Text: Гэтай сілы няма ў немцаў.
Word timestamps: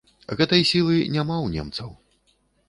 Гэтай 0.37 0.63
сілы 0.69 0.95
няма 1.17 1.35
ў 1.45 1.61
немцаў. 1.61 1.93